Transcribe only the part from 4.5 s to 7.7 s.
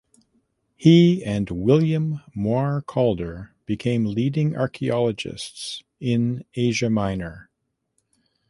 archaeologists in Asia Minor.